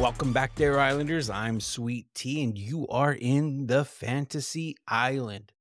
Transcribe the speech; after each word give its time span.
Welcome 0.00 0.32
back 0.32 0.54
there, 0.54 0.80
Islanders. 0.80 1.28
I'm 1.28 1.60
Sweet 1.60 2.06
T, 2.14 2.42
and 2.42 2.56
you 2.56 2.88
are 2.88 3.12
in 3.12 3.66
the 3.66 3.84
Fantasy 3.84 4.74
Island. 4.88 5.52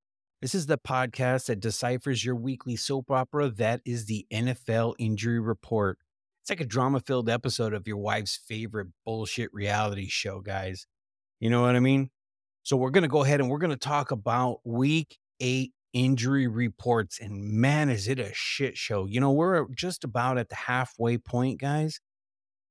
This 0.42 0.56
is 0.56 0.66
the 0.66 0.78
podcast 0.78 1.48
that 1.48 1.60
deciphers 1.60 2.24
your 2.24 2.36
weekly 2.36 2.78
soap 2.78 3.12
opera 3.12 3.50
that 3.50 3.82
is 3.86 4.06
the 4.06 4.26
NFL 4.32 4.96
Injury 4.98 5.42
Report. 5.42 5.98
It's 6.42 6.50
like 6.50 6.62
a 6.62 6.66
drama 6.66 7.02
filled 7.02 7.30
episode 7.30 7.74
of 7.74 7.86
your 7.86 7.98
wife's 7.98 8.38
favorite 8.38 8.88
bullshit 9.06 9.54
reality 9.54 10.08
show, 10.08 10.40
guys. 10.40 10.88
You 11.42 11.50
know 11.50 11.62
what 11.62 11.76
I 11.76 11.82
mean? 11.82 12.10
So, 12.64 12.78
we're 12.78 12.92
going 12.92 13.02
to 13.02 13.10
go 13.10 13.26
ahead 13.26 13.42
and 13.42 13.50
we're 13.50 13.58
going 13.58 13.72
to 13.72 13.76
talk 13.76 14.12
about 14.12 14.62
week 14.64 15.18
eight 15.42 15.74
injury 15.92 16.48
reports. 16.48 17.20
And 17.20 17.44
man, 17.44 17.90
is 17.90 18.08
it 18.08 18.20
a 18.20 18.32
shit 18.34 18.78
show. 18.78 19.06
You 19.06 19.20
know, 19.20 19.34
we're 19.34 19.68
just 19.76 20.06
about 20.06 20.38
at 20.38 20.48
the 20.48 20.56
halfway 20.56 21.18
point, 21.18 21.60
guys. 21.60 22.00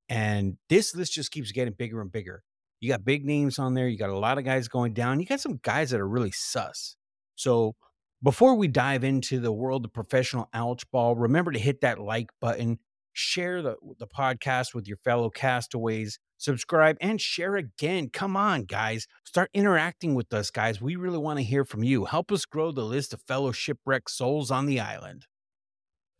And 0.08 0.56
this 0.68 0.94
list 0.94 1.12
just 1.12 1.30
keeps 1.30 1.52
getting 1.52 1.74
bigger 1.74 2.00
and 2.00 2.10
bigger. 2.10 2.42
You 2.80 2.90
got 2.90 3.04
big 3.04 3.24
names 3.24 3.58
on 3.58 3.74
there. 3.74 3.88
You 3.88 3.98
got 3.98 4.10
a 4.10 4.18
lot 4.18 4.38
of 4.38 4.44
guys 4.44 4.68
going 4.68 4.94
down. 4.94 5.20
You 5.20 5.26
got 5.26 5.40
some 5.40 5.60
guys 5.62 5.90
that 5.90 6.00
are 6.00 6.08
really 6.08 6.30
sus. 6.30 6.96
So 7.34 7.74
before 8.22 8.54
we 8.54 8.68
dive 8.68 9.04
into 9.04 9.40
the 9.40 9.52
world 9.52 9.84
of 9.84 9.92
professional 9.92 10.48
ouch 10.54 10.88
ball, 10.90 11.14
remember 11.14 11.52
to 11.52 11.58
hit 11.58 11.80
that 11.82 11.98
like 11.98 12.30
button, 12.40 12.78
share 13.12 13.62
the, 13.62 13.76
the 13.98 14.06
podcast 14.06 14.74
with 14.74 14.86
your 14.86 14.96
fellow 14.98 15.28
castaways, 15.28 16.18
subscribe, 16.36 16.96
and 17.00 17.20
share 17.20 17.56
again. 17.56 18.08
Come 18.10 18.36
on, 18.36 18.64
guys. 18.64 19.06
Start 19.24 19.50
interacting 19.52 20.14
with 20.14 20.32
us, 20.32 20.50
guys. 20.50 20.80
We 20.80 20.96
really 20.96 21.18
want 21.18 21.38
to 21.38 21.44
hear 21.44 21.64
from 21.64 21.82
you. 21.82 22.06
Help 22.06 22.32
us 22.32 22.44
grow 22.44 22.72
the 22.72 22.84
list 22.84 23.12
of 23.12 23.20
fellow 23.22 23.52
shipwrecked 23.52 24.10
souls 24.10 24.50
on 24.50 24.66
the 24.66 24.80
island. 24.80 25.26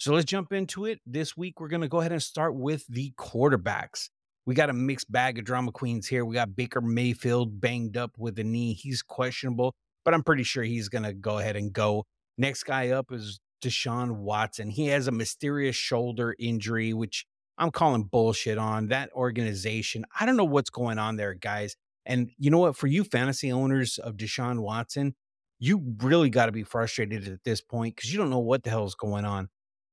So 0.00 0.12
let's 0.12 0.26
jump 0.26 0.52
into 0.52 0.84
it. 0.84 1.00
This 1.04 1.36
week, 1.36 1.58
we're 1.58 1.66
going 1.66 1.80
to 1.80 1.88
go 1.88 1.98
ahead 1.98 2.12
and 2.12 2.22
start 2.22 2.54
with 2.54 2.86
the 2.88 3.12
quarterbacks. 3.18 4.10
We 4.46 4.54
got 4.54 4.70
a 4.70 4.72
mixed 4.72 5.10
bag 5.10 5.38
of 5.38 5.44
drama 5.44 5.72
queens 5.72 6.06
here. 6.06 6.24
We 6.24 6.36
got 6.36 6.54
Baker 6.54 6.80
Mayfield 6.80 7.60
banged 7.60 7.96
up 7.96 8.12
with 8.16 8.38
a 8.38 8.44
knee. 8.44 8.74
He's 8.74 9.02
questionable, 9.02 9.74
but 10.04 10.14
I'm 10.14 10.22
pretty 10.22 10.44
sure 10.44 10.62
he's 10.62 10.88
going 10.88 11.02
to 11.02 11.12
go 11.12 11.38
ahead 11.38 11.56
and 11.56 11.72
go. 11.72 12.06
Next 12.38 12.62
guy 12.62 12.90
up 12.90 13.10
is 13.10 13.40
Deshaun 13.60 14.18
Watson. 14.18 14.70
He 14.70 14.86
has 14.86 15.08
a 15.08 15.12
mysterious 15.12 15.74
shoulder 15.74 16.36
injury, 16.38 16.94
which 16.94 17.26
I'm 17.58 17.72
calling 17.72 18.04
bullshit 18.04 18.56
on. 18.56 18.86
That 18.88 19.10
organization, 19.14 20.04
I 20.18 20.26
don't 20.26 20.36
know 20.36 20.44
what's 20.44 20.70
going 20.70 21.00
on 21.00 21.16
there, 21.16 21.34
guys. 21.34 21.74
And 22.06 22.30
you 22.38 22.52
know 22.52 22.58
what? 22.58 22.76
For 22.76 22.86
you 22.86 23.02
fantasy 23.02 23.50
owners 23.50 23.98
of 23.98 24.16
Deshaun 24.16 24.60
Watson, 24.60 25.16
you 25.58 25.96
really 26.00 26.30
got 26.30 26.46
to 26.46 26.52
be 26.52 26.62
frustrated 26.62 27.26
at 27.26 27.42
this 27.44 27.60
point 27.60 27.96
because 27.96 28.12
you 28.12 28.18
don't 28.18 28.30
know 28.30 28.38
what 28.38 28.62
the 28.62 28.70
hell 28.70 28.86
is 28.86 28.94
going 28.94 29.24
on 29.24 29.48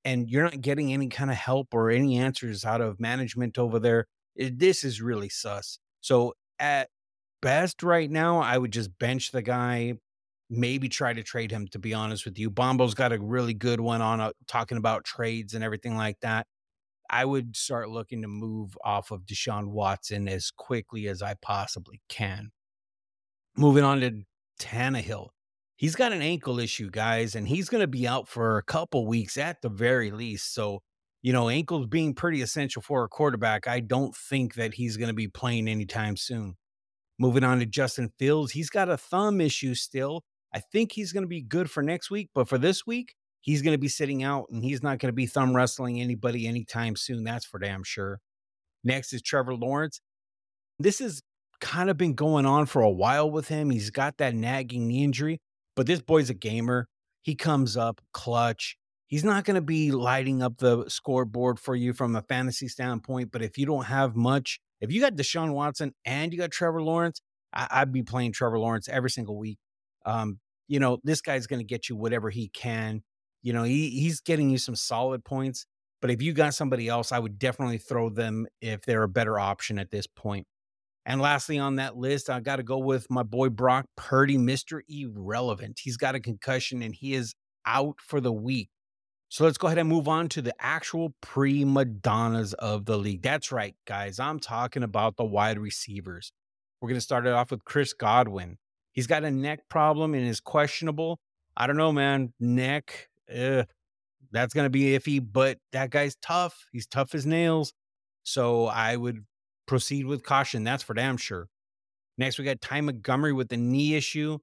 and 0.05 0.29
you're 0.29 0.43
not 0.43 0.61
getting 0.61 0.93
any 0.93 1.09
kind 1.09 1.31
of 1.31 1.35
help 1.35 1.73
or 1.73 1.89
any 1.89 2.17
answers 2.17 2.63
out 2.63 2.79
of 2.79 2.99
management 2.99 3.57
over 3.57 3.79
there, 3.79 4.05
it, 4.35 4.45
eh, 4.45 4.49
this 4.55 4.83
is 4.83 5.01
really 5.01 5.29
sus. 5.29 5.79
So 5.99 6.33
at 6.59 6.89
best 7.41 7.81
right 7.83 8.09
now, 8.09 8.39
I 8.39 8.57
would 8.57 8.71
just 8.71 8.97
bench 8.99 9.31
the 9.31 9.41
guy, 9.41 9.95
maybe 10.49 10.87
try 10.87 11.13
to 11.13 11.23
trade 11.23 11.51
him 11.51 11.67
to 11.69 11.79
be 11.79 11.93
honest 11.93 12.23
with 12.23 12.37
you. 12.37 12.51
Bombo's 12.51 12.93
got 12.93 13.11
a 13.11 13.19
really 13.19 13.55
good 13.55 13.81
one 13.81 14.01
on 14.01 14.21
uh, 14.21 14.31
talking 14.47 14.77
about 14.77 15.03
trades 15.03 15.55
and 15.55 15.63
everything 15.63 15.97
like 15.97 16.19
that. 16.21 16.45
I 17.09 17.25
would 17.25 17.55
start 17.55 17.89
looking 17.89 18.21
to 18.21 18.27
move 18.27 18.77
off 18.83 19.11
of 19.11 19.25
Deshaun 19.25 19.67
Watson 19.67 20.27
as 20.27 20.51
quickly 20.51 21.07
as 21.07 21.21
I 21.21 21.35
possibly 21.41 22.01
can. 22.09 22.51
Moving 23.57 23.83
on 23.83 24.01
to 24.01 24.11
Tannehill 24.59 25.29
he's 25.77 25.95
got 25.95 26.13
an 26.13 26.21
ankle 26.21 26.59
issue, 26.59 26.89
guys, 26.89 27.35
and 27.35 27.47
he's 27.47 27.69
going 27.69 27.81
to 27.81 27.87
be 27.87 28.07
out 28.07 28.27
for 28.27 28.57
a 28.57 28.63
couple 28.63 29.07
weeks 29.07 29.37
at 29.37 29.61
the 29.61 29.69
very 29.69 30.11
least. 30.11 30.53
So, 30.53 30.81
you 31.21 31.33
know, 31.33 31.49
ankles 31.49 31.87
being 31.87 32.13
pretty 32.13 32.41
essential 32.41 32.81
for 32.81 33.03
a 33.03 33.09
quarterback, 33.09 33.67
I 33.67 33.79
don't 33.79 34.15
think 34.15 34.55
that 34.55 34.73
he's 34.75 34.97
going 34.97 35.09
to 35.09 35.13
be 35.13 35.27
playing 35.27 35.67
anytime 35.67 36.17
soon. 36.17 36.55
Moving 37.17 37.43
on 37.43 37.59
to 37.59 37.65
Justin 37.65 38.09
Fields, 38.19 38.51
he's 38.51 38.69
got 38.69 38.89
a 38.89 38.97
thumb 38.97 39.39
issue 39.39 39.73
still. 39.73 40.23
I 40.53 40.59
think 40.59 40.91
he's 40.91 41.11
going 41.11 41.23
to 41.23 41.29
be 41.29 41.41
good 41.41 41.69
for 41.69 41.83
next 41.83 42.09
week, 42.09 42.29
but 42.33 42.47
for 42.47 42.57
this 42.57 42.85
week, 42.85 43.15
he's 43.41 43.61
going 43.61 43.73
to 43.73 43.79
be 43.79 43.87
sitting 43.87 44.23
out 44.23 44.45
and 44.49 44.63
he's 44.63 44.83
not 44.83 44.99
going 44.99 45.09
to 45.09 45.15
be 45.15 45.25
thumb 45.25 45.55
wrestling 45.55 45.99
anybody 45.99 46.47
anytime 46.47 46.95
soon. 46.95 47.23
That's 47.23 47.45
for 47.45 47.59
damn 47.59 47.83
sure. 47.83 48.19
Next 48.83 49.13
is 49.13 49.21
Trevor 49.21 49.55
Lawrence. 49.55 50.01
This 50.79 50.99
has 50.99 51.21
kind 51.61 51.89
of 51.89 51.97
been 51.97 52.13
going 52.13 52.45
on 52.45 52.65
for 52.65 52.81
a 52.81 52.89
while 52.89 53.29
with 53.29 53.47
him. 53.47 53.69
He's 53.69 53.89
got 53.89 54.17
that 54.17 54.35
nagging 54.35 54.87
knee 54.87 55.03
injury. 55.03 55.41
But 55.75 55.87
this 55.87 56.01
boy's 56.01 56.29
a 56.29 56.33
gamer. 56.33 56.87
He 57.21 57.35
comes 57.35 57.75
up 57.75 58.01
clutch. 58.13 58.77
He's 59.07 59.23
not 59.23 59.45
going 59.45 59.55
to 59.55 59.61
be 59.61 59.91
lighting 59.91 60.41
up 60.41 60.57
the 60.57 60.89
scoreboard 60.89 61.59
for 61.59 61.75
you 61.75 61.93
from 61.93 62.15
a 62.15 62.21
fantasy 62.21 62.67
standpoint. 62.67 63.31
But 63.31 63.41
if 63.41 63.57
you 63.57 63.65
don't 63.65 63.85
have 63.85 64.15
much, 64.15 64.59
if 64.81 64.91
you 64.91 65.01
got 65.01 65.15
Deshaun 65.15 65.53
Watson 65.53 65.93
and 66.05 66.33
you 66.33 66.39
got 66.39 66.51
Trevor 66.51 66.81
Lawrence, 66.81 67.21
I, 67.53 67.81
would 67.81 67.91
be 67.91 68.03
playing 68.03 68.33
Trevor 68.33 68.59
Lawrence 68.59 68.89
every 68.89 69.09
single 69.09 69.37
week. 69.37 69.57
Um, 70.05 70.39
you 70.67 70.79
know, 70.79 70.97
this 71.03 71.21
guy's 71.21 71.47
going 71.47 71.59
to 71.59 71.65
get 71.65 71.87
you 71.87 71.95
whatever 71.95 72.29
he 72.29 72.49
can. 72.49 73.03
You 73.41 73.53
know, 73.53 73.63
he, 73.63 73.91
he's 73.91 74.19
getting 74.21 74.49
you 74.49 74.57
some 74.57 74.75
solid 74.75 75.23
points. 75.23 75.65
But 76.01 76.11
if 76.11 76.21
you 76.21 76.33
got 76.33 76.53
somebody 76.53 76.87
else, 76.87 77.11
I 77.11 77.19
would 77.19 77.39
definitely 77.39 77.77
throw 77.77 78.09
them 78.09 78.47
if 78.61 78.81
they're 78.81 79.03
a 79.03 79.07
better 79.07 79.39
option 79.39 79.79
at 79.79 79.91
this 79.91 80.07
point. 80.07 80.45
And 81.05 81.21
lastly, 81.21 81.59
on 81.59 81.75
that 81.75 81.95
list, 81.95 82.29
I 82.29 82.39
got 82.39 82.55
to 82.55 82.63
go 82.63 82.79
with 82.79 83.09
my 83.11 83.23
boy 83.23 83.49
Brock 83.49 83.85
Purdy, 83.95 84.37
Mr. 84.37 84.81
Irrelevant. 84.89 85.79
He's 85.83 85.97
got 85.97 86.15
a 86.15 86.19
concussion 86.19 86.81
and 86.81 86.95
he 86.95 87.13
is 87.13 87.35
out 87.65 87.97
for 87.99 88.19
the 88.19 88.33
week. 88.33 88.69
So 89.29 89.43
let's 89.43 89.57
go 89.57 89.67
ahead 89.67 89.77
and 89.77 89.89
move 89.89 90.07
on 90.07 90.29
to 90.29 90.41
the 90.41 90.53
actual 90.59 91.13
prima 91.21 91.85
donnas 91.85 92.53
of 92.53 92.85
the 92.85 92.97
league. 92.97 93.21
That's 93.21 93.51
right, 93.51 93.75
guys. 93.85 94.19
I'm 94.19 94.39
talking 94.39 94.83
about 94.83 95.17
the 95.17 95.25
wide 95.25 95.59
receivers. 95.59 96.31
We're 96.79 96.89
going 96.89 96.97
to 96.97 97.01
start 97.01 97.27
it 97.27 97.33
off 97.33 97.51
with 97.51 97.65
Chris 97.65 97.93
Godwin. 97.93 98.57
He's 98.91 99.07
got 99.07 99.23
a 99.23 99.31
neck 99.31 99.67
problem 99.69 100.13
and 100.13 100.25
is 100.25 100.39
questionable. 100.39 101.19
I 101.57 101.67
don't 101.67 101.77
know, 101.77 101.91
man. 101.91 102.33
Neck, 102.39 103.09
ugh, 103.29 103.65
that's 104.31 104.53
going 104.53 104.65
to 104.65 104.69
be 104.69 104.97
iffy, 104.97 105.21
but 105.21 105.57
that 105.71 105.89
guy's 105.89 106.15
tough. 106.21 106.67
He's 106.71 106.87
tough 106.87 107.13
as 107.13 107.25
nails. 107.25 107.73
So 108.23 108.67
I 108.67 108.95
would 108.95 109.25
proceed 109.65 110.05
with 110.05 110.23
caution. 110.23 110.63
That's 110.63 110.83
for 110.83 110.93
damn 110.93 111.17
sure. 111.17 111.47
Next, 112.17 112.37
we 112.37 112.45
got 112.45 112.61
Ty 112.61 112.81
Montgomery 112.81 113.33
with 113.33 113.49
the 113.49 113.57
knee 113.57 113.95
issue. 113.95 114.39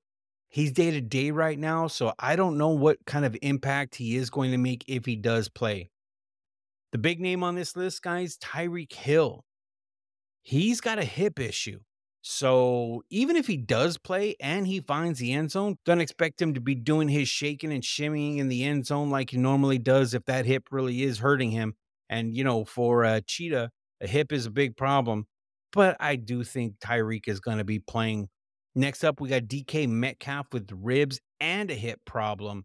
He's 0.49 0.73
day 0.73 0.91
to 0.91 1.01
day 1.01 1.31
right 1.31 1.59
now, 1.59 1.87
so 1.87 2.13
I 2.19 2.37
don't 2.37 2.59
know 2.59 2.69
what 2.69 2.99
kind 3.07 3.25
of 3.25 3.37
impact 3.41 3.95
he 3.95 4.17
is 4.17 4.29
going 4.29 4.51
to 4.51 4.59
make 4.59 4.85
if 4.87 5.07
he 5.07 5.17
does 5.17 5.49
play. 5.49 5.91
The 6.93 6.99
big 6.99 7.21
name 7.21 7.43
on 7.43 7.55
this 7.55 7.75
list, 7.75 8.03
guys, 8.03 8.37
Tyreek 8.37 8.93
Hill. 8.93 9.45
He's 10.43 10.83
got 10.83 10.99
a 10.99 11.05
hip 11.05 11.41
issue. 11.41 11.81
So 12.21 13.03
even 13.11 13.35
if 13.35 13.47
he 13.47 13.57
does 13.57 13.99
play 13.99 14.37
and 14.39 14.67
he 14.67 14.81
finds 14.81 15.19
the 15.19 15.33
end 15.33 15.51
zone, 15.51 15.79
don't 15.85 16.01
expect 16.01 16.41
him 16.41 16.55
to 16.55 16.61
be 16.61 16.75
doing 16.75 17.09
his 17.09 17.29
shaking 17.29 17.73
and 17.73 17.83
shimmying 17.83 18.39
in 18.39 18.49
the 18.49 18.63
end 18.63 18.87
zone 18.87 19.11
like 19.11 19.31
he 19.31 19.39
normally 19.39 19.79
does 19.79 20.15
if 20.15 20.25
that 20.27 20.45
hip 20.45 20.69
really 20.71 21.03
is 21.03 21.19
hurting 21.19 21.51
him. 21.51 21.75
And, 22.09 22.37
you 22.37 22.45
know, 22.45 22.65
for 22.65 23.05
uh, 23.05 23.23
Cheetah, 23.27 23.71
a 24.03 24.07
hip 24.07 24.33
is 24.33 24.47
a 24.47 24.51
big 24.51 24.77
problem, 24.77 25.27
but 25.73 25.97
I 26.01 26.17
do 26.17 26.45
think 26.45 26.79
Tyreek 26.79 27.29
is 27.29 27.41
going 27.41 27.59
to 27.59 27.65
be 27.65 27.79
playing. 27.79 28.29
Next 28.75 29.05
up, 29.05 29.21
we 29.21 29.29
got 29.29 29.43
DK 29.43 29.89
Metcalf 29.89 30.47
with 30.53 30.69
ribs 30.73 31.21
and 31.41 31.71
a 31.71 31.75
hip 31.75 32.01
problem. 32.05 32.65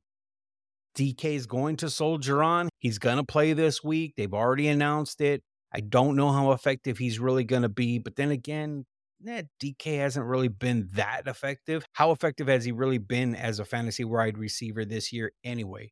DK 0.97 1.25
is 1.35 1.45
going 1.45 1.75
to 1.77 1.89
soldier 1.89 2.41
on. 2.41 2.69
He's 2.79 2.97
going 2.97 3.17
to 3.17 3.23
play 3.23 3.53
this 3.53 3.83
week. 3.83 4.13
They've 4.17 4.33
already 4.33 4.67
announced 4.67 5.21
it. 5.21 5.43
I 5.73 5.81
don't 5.81 6.15
know 6.15 6.31
how 6.31 6.53
effective 6.53 6.97
he's 6.97 7.19
really 7.19 7.43
going 7.43 7.61
to 7.61 7.69
be, 7.69 7.99
but 7.99 8.15
then 8.15 8.31
again, 8.31 8.85
eh, 9.27 9.43
DK 9.61 9.99
hasn't 9.99 10.25
really 10.25 10.47
been 10.47 10.89
that 10.93 11.23
effective. 11.27 11.85
How 11.93 12.11
effective 12.11 12.47
has 12.47 12.65
he 12.65 12.71
really 12.71 12.97
been 12.97 13.35
as 13.35 13.59
a 13.59 13.65
fantasy 13.65 14.05
wide 14.05 14.37
receiver 14.37 14.85
this 14.85 15.13
year, 15.13 15.33
anyway? 15.43 15.91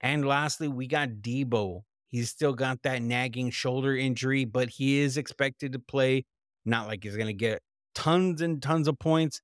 And 0.00 0.26
lastly, 0.26 0.68
we 0.68 0.86
got 0.86 1.08
Deebo. 1.22 1.82
He's 2.14 2.30
still 2.30 2.52
got 2.52 2.84
that 2.84 3.02
nagging 3.02 3.50
shoulder 3.50 3.96
injury, 3.96 4.44
but 4.44 4.68
he 4.68 5.00
is 5.00 5.16
expected 5.16 5.72
to 5.72 5.80
play. 5.80 6.26
Not 6.64 6.86
like 6.86 7.02
he's 7.02 7.16
going 7.16 7.26
to 7.26 7.32
get 7.32 7.60
tons 7.92 8.40
and 8.40 8.62
tons 8.62 8.86
of 8.86 9.00
points, 9.00 9.40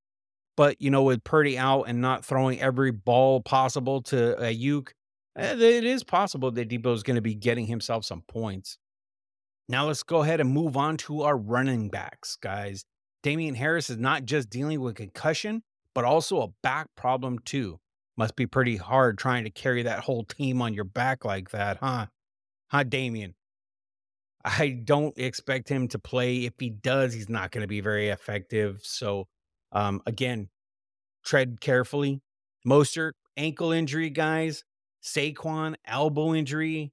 but 0.56 0.80
you 0.80 0.88
know, 0.88 1.02
with 1.02 1.24
Purdy 1.24 1.58
out 1.58 1.88
and 1.88 2.00
not 2.00 2.24
throwing 2.24 2.60
every 2.60 2.92
ball 2.92 3.40
possible 3.40 4.02
to 4.02 4.36
Aiyuk, 4.38 4.90
eh, 5.36 5.54
it 5.54 5.82
is 5.82 6.04
possible 6.04 6.52
that 6.52 6.68
Deebo 6.68 6.94
is 6.94 7.02
going 7.02 7.16
to 7.16 7.20
be 7.20 7.34
getting 7.34 7.66
himself 7.66 8.04
some 8.04 8.22
points. 8.28 8.78
Now 9.68 9.88
let's 9.88 10.04
go 10.04 10.22
ahead 10.22 10.40
and 10.40 10.48
move 10.48 10.76
on 10.76 10.96
to 10.98 11.22
our 11.22 11.36
running 11.36 11.88
backs, 11.88 12.36
guys. 12.40 12.84
Damien 13.24 13.56
Harris 13.56 13.90
is 13.90 13.98
not 13.98 14.26
just 14.26 14.48
dealing 14.48 14.80
with 14.80 14.94
concussion, 14.94 15.64
but 15.92 16.04
also 16.04 16.40
a 16.40 16.52
back 16.62 16.86
problem 16.96 17.40
too. 17.40 17.80
Must 18.16 18.36
be 18.36 18.46
pretty 18.46 18.76
hard 18.76 19.18
trying 19.18 19.42
to 19.42 19.50
carry 19.50 19.82
that 19.82 20.04
whole 20.04 20.22
team 20.22 20.62
on 20.62 20.72
your 20.72 20.84
back 20.84 21.24
like 21.24 21.50
that, 21.50 21.78
huh? 21.78 22.06
Huh, 22.70 22.84
Damien? 22.84 23.34
I 24.44 24.68
don't 24.70 25.16
expect 25.18 25.68
him 25.68 25.88
to 25.88 25.98
play. 25.98 26.46
If 26.46 26.54
he 26.58 26.70
does, 26.70 27.12
he's 27.12 27.28
not 27.28 27.50
going 27.50 27.62
to 27.62 27.68
be 27.68 27.80
very 27.80 28.08
effective. 28.08 28.80
So, 28.82 29.28
um, 29.72 30.02
again, 30.06 30.48
tread 31.24 31.60
carefully. 31.60 32.22
Mostert, 32.66 33.12
ankle 33.36 33.72
injury, 33.72 34.10
guys. 34.10 34.64
Saquon, 35.02 35.74
elbow 35.84 36.34
injury. 36.34 36.92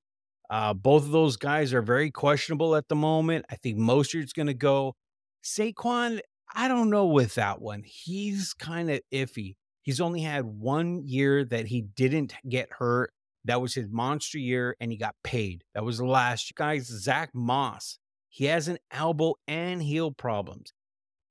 Uh, 0.49 0.73
both 0.73 1.03
of 1.03 1.11
those 1.11 1.35
guys 1.35 1.73
are 1.73 1.81
very 1.81 2.11
questionable 2.11 2.75
at 2.75 2.87
the 2.87 2.95
moment. 2.95 3.45
I 3.49 3.55
think 3.55 3.77
Mostert's 3.77 4.33
going 4.33 4.47
to 4.47 4.53
go. 4.53 4.95
Saquon, 5.43 6.19
I 6.53 6.67
don't 6.67 6.89
know 6.89 7.07
with 7.07 7.35
that 7.35 7.61
one. 7.61 7.83
He's 7.85 8.53
kind 8.53 8.89
of 8.89 9.01
iffy. 9.11 9.55
He's 9.81 10.01
only 10.01 10.21
had 10.21 10.45
one 10.45 11.01
year 11.05 11.45
that 11.45 11.67
he 11.67 11.81
didn't 11.81 12.33
get 12.47 12.69
hurt. 12.71 13.11
That 13.47 13.61
was 13.61 13.73
his 13.73 13.87
monster 13.89 14.37
year, 14.37 14.75
and 14.79 14.91
he 14.91 14.97
got 14.97 15.15
paid. 15.23 15.63
That 15.73 15.83
was 15.83 16.01
last 16.01 16.53
guys. 16.55 16.85
Zach 16.85 17.31
Moss, 17.33 17.97
he 18.29 18.45
has 18.45 18.67
an 18.67 18.77
elbow 18.91 19.35
and 19.47 19.81
heel 19.81 20.11
problems. 20.11 20.73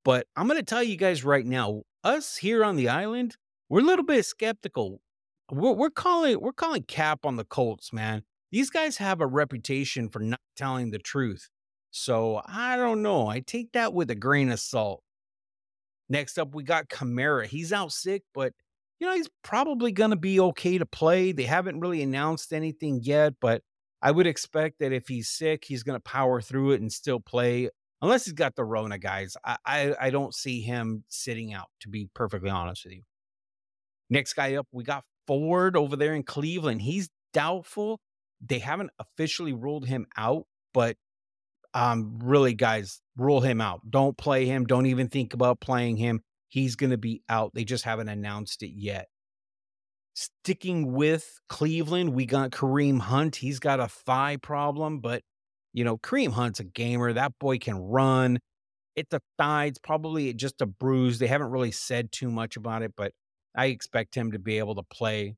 But 0.05 0.27
I'm 0.35 0.47
going 0.49 0.59
to 0.59 0.65
tell 0.65 0.83
you 0.83 0.97
guys 0.97 1.25
right 1.25 1.45
now, 1.45 1.83
us 2.03 2.37
here 2.37 2.65
on 2.65 2.77
the 2.77 2.89
island, 2.89 3.37
we're 3.69 3.81
a 3.81 3.85
little 3.85 4.05
bit 4.05 4.25
skeptical. 4.25 5.01
We're, 5.51 5.73
we're 5.73 5.91
calling 5.91 6.41
we're 6.41 6.53
calling 6.53 6.85
cap 6.85 7.27
on 7.27 7.37
the 7.37 7.45
Colts, 7.45 7.93
man. 7.93 8.23
These 8.51 8.71
guys 8.71 8.97
have 8.97 9.21
a 9.21 9.27
reputation 9.27 10.09
for 10.09 10.21
not 10.21 10.41
telling 10.57 10.91
the 10.91 10.99
truth. 10.99 11.49
So 11.91 12.41
I 12.47 12.77
don't 12.77 13.03
know. 13.03 13.29
I 13.29 13.41
take 13.41 13.73
that 13.73 13.93
with 13.93 14.11
a 14.11 14.15
grain 14.15 14.51
of 14.51 14.61
salt. 14.61 15.03
Next 16.09 16.39
up, 16.39 16.55
we 16.55 16.63
got 16.63 16.89
Kamara. 16.89 17.47
He's 17.47 17.73
out 17.73 17.93
sick, 17.93 18.23
but 18.33 18.53
you 18.99 19.07
know, 19.07 19.15
he's 19.15 19.29
probably 19.43 19.93
going 19.93 20.11
to 20.11 20.17
be 20.17 20.41
okay 20.41 20.79
to 20.79 20.87
play. 20.87 21.33
They 21.33 21.45
haven't 21.45 21.81
really 21.81 22.03
announced 22.03 22.53
anything 22.53 23.01
yet, 23.03 23.35
but 23.41 23.63
I 24.03 24.11
would 24.11 24.27
expect 24.27 24.79
that 24.81 24.93
if 24.93 25.09
he's 25.09 25.29
sick, 25.29 25.65
he's 25.65 25.83
going 25.83 25.97
to 25.97 26.03
power 26.03 26.41
through 26.41 26.73
it 26.73 26.81
and 26.81 26.93
still 26.93 27.21
play, 27.21 27.69
unless 28.01 28.25
he's 28.25 28.35
got 28.35 28.55
the 28.55 28.65
Rona, 28.65 28.99
guys. 28.99 29.37
I, 29.45 29.57
I, 29.65 29.95
I 30.01 30.11
don't 30.11 30.35
see 30.35 30.61
him 30.61 31.05
sitting 31.09 31.53
out, 31.53 31.69
to 31.81 31.89
be 31.89 32.09
perfectly 32.15 32.51
honest 32.51 32.85
with 32.85 32.95
you. 32.95 33.03
Next 34.09 34.35
guy 34.35 34.55
up, 34.55 34.69
we 34.73 34.85
got 34.85 35.05
Ford 35.27 35.77
over 35.77 35.97
there 35.97 36.15
in 36.15 36.23
Cleveland. 36.23 36.83
He's 36.83 37.09
doubtful. 37.33 38.01
They 38.41 38.61
haven't 38.61 38.91
officially 38.99 39.53
ruled 39.53 39.87
him 39.87 40.07
out, 40.17 40.45
but 40.73 40.97
um, 41.75 42.19
really, 42.23 42.55
guys, 42.55 43.01
rule 43.17 43.41
him 43.41 43.61
out. 43.61 43.81
Don't 43.91 44.17
play 44.17 44.47
him. 44.47 44.65
Don't 44.65 44.87
even 44.87 45.09
think 45.09 45.35
about 45.35 45.61
playing 45.61 45.97
him. 45.97 46.23
He's 46.49 46.77
going 46.77 46.91
to 46.91 46.99
be 46.99 47.23
out. 47.29 47.53
They 47.55 47.65
just 47.65 47.85
haven't 47.85 48.09
announced 48.09 48.63
it 48.63 48.71
yet. 48.71 49.09
Sticking 50.15 50.93
with 50.93 51.41
Cleveland, 51.49 52.15
we 52.15 52.25
got 52.25 52.51
Kareem 52.51 53.01
Hunt. 53.01 53.37
He's 53.37 53.59
got 53.59 53.81
a 53.81 53.89
thigh 53.89 54.37
problem, 54.37 55.01
but 55.01 55.23
you 55.73 55.85
know, 55.85 55.99
Kareem 55.99 56.33
Hunt's 56.33 56.61
a 56.61 56.65
gamer. 56.65 57.13
That 57.13 57.33
boy 57.39 57.59
can 57.59 57.77
run. 57.77 58.39
It's 58.95 59.13
a 59.13 59.21
thigh. 59.37 59.67
It's 59.67 59.79
probably 59.79 60.33
just 60.33 60.63
a 60.63 60.67
bruise. 60.67 61.19
They 61.19 61.27
haven't 61.27 61.51
really 61.51 61.71
said 61.71 62.13
too 62.13 62.31
much 62.31 62.57
about 62.57 62.83
it, 62.83 62.95
but 62.97 63.13
I 63.55 63.67
expect 63.67 64.15
him 64.15 64.33
to 64.33 64.39
be 64.39 64.57
able 64.57 64.77
to 64.77 64.83
play. 64.85 65.37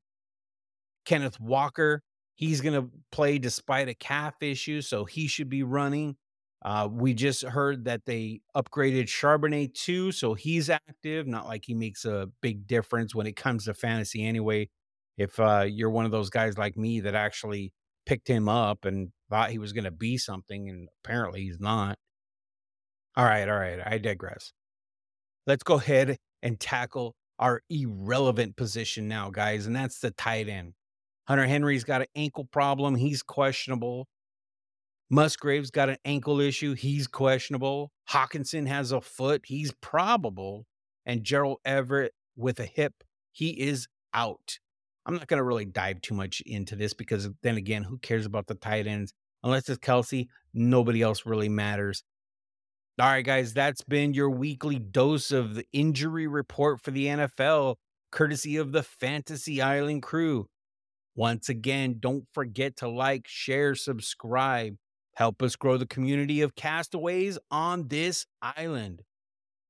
Kenneth 1.03 1.39
Walker, 1.41 2.01
he's 2.35 2.61
going 2.61 2.81
to 2.81 2.89
play 3.11 3.37
despite 3.37 3.89
a 3.89 3.93
calf 3.93 4.35
issue, 4.41 4.81
so 4.81 5.03
he 5.03 5.27
should 5.27 5.49
be 5.49 5.63
running. 5.63 6.15
Uh, 6.61 6.89
we 6.91 7.13
just 7.13 7.43
heard 7.43 7.85
that 7.85 8.05
they 8.05 8.41
upgraded 8.55 9.05
Charbonnet 9.05 9.73
too, 9.73 10.11
so 10.11 10.33
he's 10.33 10.69
active. 10.69 11.25
Not 11.25 11.47
like 11.47 11.63
he 11.65 11.73
makes 11.73 12.03
a 12.03 12.29
big 12.41 12.67
difference 12.67 13.15
when 13.15 13.27
it 13.27 13.35
comes 13.35 13.65
to 13.65 13.73
fantasy 13.73 14.25
anyway. 14.25 14.69
If 15.17 15.39
uh, 15.39 15.65
you're 15.67 15.89
one 15.89 16.05
of 16.05 16.11
those 16.11 16.29
guys 16.29 16.57
like 16.57 16.77
me 16.77 16.99
that 17.01 17.15
actually 17.15 17.71
picked 18.05 18.27
him 18.27 18.49
up 18.49 18.85
and 18.85 19.09
thought 19.29 19.51
he 19.51 19.57
was 19.57 19.73
going 19.73 19.83
to 19.85 19.91
be 19.91 20.17
something, 20.17 20.69
and 20.69 20.89
apparently 21.03 21.41
he's 21.41 21.59
not. 21.59 21.97
All 23.15 23.25
right, 23.25 23.47
all 23.47 23.57
right, 23.57 23.79
I 23.85 23.97
digress. 23.97 24.51
Let's 25.47 25.63
go 25.63 25.75
ahead 25.75 26.17
and 26.41 26.59
tackle 26.59 27.15
our 27.37 27.61
irrelevant 27.69 28.57
position 28.57 29.07
now, 29.07 29.29
guys, 29.29 29.65
and 29.65 29.75
that's 29.75 29.99
the 29.99 30.11
tight 30.11 30.49
end. 30.49 30.73
Hunter 31.27 31.45
Henry's 31.45 31.83
got 31.83 32.01
an 32.01 32.07
ankle 32.15 32.45
problem. 32.45 32.95
He's 32.95 33.23
questionable. 33.23 34.07
Musgrave's 35.09 35.71
got 35.71 35.89
an 35.89 35.97
ankle 36.05 36.39
issue. 36.39 36.75
He's 36.75 37.07
questionable. 37.07 37.91
Hockenson 38.09 38.67
has 38.67 38.91
a 38.91 39.01
foot. 39.01 39.41
He's 39.45 39.73
probable. 39.81 40.65
And 41.05 41.23
Gerald 41.23 41.57
Everett 41.65 42.13
with 42.35 42.59
a 42.59 42.65
hip, 42.65 42.93
he 43.31 43.59
is 43.59 43.87
out. 44.13 44.59
I'm 45.05 45.15
not 45.15 45.27
going 45.27 45.39
to 45.39 45.43
really 45.43 45.65
dive 45.65 46.01
too 46.01 46.13
much 46.13 46.41
into 46.45 46.75
this 46.75 46.93
because 46.93 47.27
then 47.41 47.57
again, 47.57 47.83
who 47.83 47.97
cares 47.97 48.25
about 48.25 48.47
the 48.47 48.53
tight 48.53 48.85
ends? 48.85 49.13
Unless 49.43 49.69
it's 49.69 49.79
Kelce, 49.79 50.27
nobody 50.53 51.01
else 51.01 51.25
really 51.25 51.49
matters. 51.49 52.03
All 52.99 53.07
right, 53.07 53.25
guys, 53.25 53.53
that's 53.53 53.81
been 53.81 54.13
your 54.13 54.29
weekly 54.29 54.77
dose 54.77 55.31
of 55.31 55.55
the 55.55 55.65
injury 55.71 56.27
report 56.27 56.81
for 56.81 56.91
the 56.91 57.05
NFL, 57.05 57.77
courtesy 58.11 58.57
of 58.57 58.73
the 58.73 58.83
Fantasy 58.83 59.61
Island 59.61 60.03
crew. 60.03 60.47
Once 61.15 61.47
again, 61.49 61.95
don't 61.99 62.25
forget 62.33 62.75
to 62.77 62.89
like, 62.89 63.25
share, 63.25 63.73
subscribe. 63.73 64.75
Help 65.19 65.41
us 65.41 65.57
grow 65.57 65.75
the 65.75 65.85
community 65.85 66.39
of 66.39 66.55
castaways 66.55 67.37
on 67.51 67.89
this 67.89 68.25
island. 68.41 69.03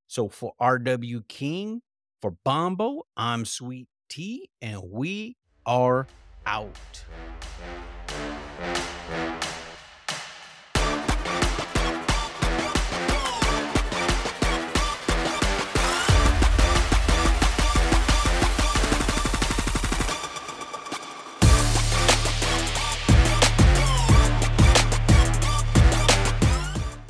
So 0.06 0.30
for 0.30 0.54
RW 0.62 1.28
King, 1.28 1.81
for 2.22 2.36
Bombo, 2.46 3.07
I'm 3.18 3.46
Sweet 3.46 3.88
T, 4.10 4.51
and 4.62 4.80
we 4.92 5.38
are 5.66 6.06
out. 6.46 6.78